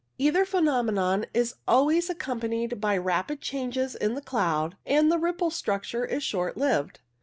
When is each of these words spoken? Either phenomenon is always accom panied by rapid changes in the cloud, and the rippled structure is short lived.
Either 0.17 0.45
phenomenon 0.45 1.27
is 1.31 1.53
always 1.67 2.09
accom 2.09 2.39
panied 2.39 2.79
by 2.81 2.97
rapid 2.97 3.39
changes 3.39 3.93
in 3.93 4.15
the 4.15 4.19
cloud, 4.21 4.75
and 4.83 5.11
the 5.11 5.19
rippled 5.19 5.53
structure 5.53 6.05
is 6.05 6.23
short 6.23 6.57
lived. 6.57 7.01